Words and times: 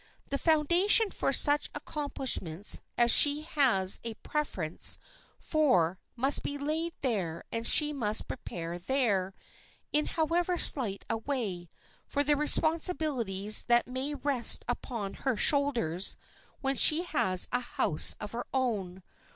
The 0.29 0.39
foundation 0.39 1.11
for 1.11 1.31
such 1.31 1.69
accomplishments 1.75 2.79
as 2.97 3.11
she 3.11 3.43
has 3.43 3.99
a 4.03 4.15
preference 4.15 4.97
for 5.39 5.99
must 6.15 6.41
be 6.41 6.57
laid 6.57 6.93
there 7.01 7.43
and 7.51 7.67
she 7.67 7.93
must 7.93 8.27
prepare 8.27 8.79
there, 8.79 9.35
in 9.93 10.07
however 10.07 10.57
slight 10.57 11.05
a 11.07 11.17
way, 11.17 11.69
for 12.07 12.23
the 12.23 12.35
responsibilities 12.35 13.61
that 13.67 13.85
may 13.85 14.15
rest 14.15 14.65
upon 14.67 15.13
her 15.21 15.37
shoulders 15.37 16.17
when 16.61 16.75
she 16.75 17.03
has 17.03 17.47
a 17.51 17.59
house 17.59 18.15
of 18.19 18.31
her 18.31 18.47
own. 18.51 19.03